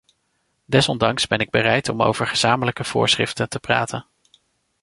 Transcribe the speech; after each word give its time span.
Desondanks 0.65 1.27
ben 1.27 1.39
ik 1.39 1.49
bereid 1.49 1.89
om 1.89 2.01
over 2.03 2.27
gezamenlijke 2.27 2.83
voorschriften 2.83 3.49
te 3.49 3.59
praten. 3.59 4.05